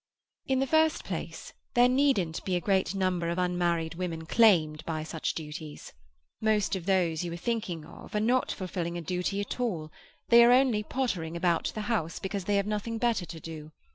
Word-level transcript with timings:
"In 0.47 0.57
the 0.57 0.65
first 0.65 1.03
place, 1.03 1.53
there 1.75 1.87
needn't 1.87 2.43
be 2.43 2.55
a 2.55 2.59
great 2.59 2.95
number 2.95 3.29
of 3.29 3.37
unmarried 3.37 3.93
women 3.93 4.25
claimed 4.25 4.83
by 4.85 5.03
such 5.03 5.35
duties. 5.35 5.93
Most 6.41 6.75
of 6.75 6.87
those 6.87 7.23
you 7.23 7.31
are 7.33 7.37
thinking 7.37 7.85
of 7.85 8.15
are 8.15 8.19
not 8.19 8.51
fulfilling 8.51 8.97
a 8.97 9.01
duty 9.01 9.39
at 9.41 9.59
all; 9.59 9.91
they 10.29 10.43
are 10.43 10.51
only 10.53 10.81
pottering 10.81 11.37
about 11.37 11.71
the 11.75 11.81
house, 11.81 12.17
because 12.17 12.45
they 12.45 12.55
have 12.55 12.65
nothing 12.65 12.97
better 12.97 13.27
to 13.27 13.39
do. 13.39 13.73